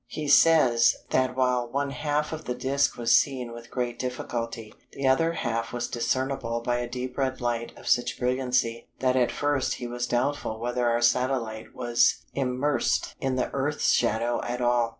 He 0.07 0.27
says, 0.27 0.95
that 1.11 1.35
while 1.35 1.69
one 1.69 1.91
half 1.91 2.33
of 2.33 2.45
the 2.45 2.55
disc 2.55 2.97
was 2.97 3.15
seen 3.15 3.51
with 3.53 3.69
great 3.69 3.99
difficulty 3.99 4.73
the 4.93 5.05
other 5.07 5.33
half 5.33 5.71
was 5.71 5.87
discernible 5.87 6.59
by 6.61 6.77
a 6.77 6.89
deep 6.89 7.19
red 7.19 7.39
light 7.39 7.71
of 7.77 7.87
such 7.87 8.17
brilliancy 8.17 8.87
that 8.97 9.15
at 9.15 9.31
first 9.31 9.75
he 9.75 9.85
was 9.85 10.07
doubtful 10.07 10.59
whether 10.59 10.87
our 10.89 11.01
satellite 11.03 11.75
was 11.75 12.25
immersed 12.33 13.13
in 13.21 13.35
the 13.35 13.51
Earth's 13.53 13.91
shadow 13.91 14.41
at 14.41 14.59
all. 14.59 14.89